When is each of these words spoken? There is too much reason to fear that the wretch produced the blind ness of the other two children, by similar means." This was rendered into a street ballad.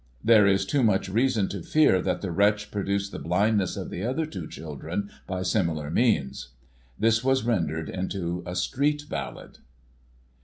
There 0.23 0.47
is 0.47 0.65
too 0.65 0.81
much 0.81 1.09
reason 1.09 1.47
to 1.49 1.61
fear 1.61 2.01
that 2.01 2.21
the 2.21 2.31
wretch 2.31 2.71
produced 2.71 3.11
the 3.11 3.19
blind 3.19 3.59
ness 3.59 3.77
of 3.77 3.91
the 3.91 4.03
other 4.03 4.25
two 4.25 4.47
children, 4.47 5.11
by 5.27 5.43
similar 5.43 5.91
means." 5.91 6.53
This 6.97 7.23
was 7.23 7.43
rendered 7.43 7.87
into 7.87 8.41
a 8.47 8.55
street 8.55 9.03
ballad. 9.09 9.59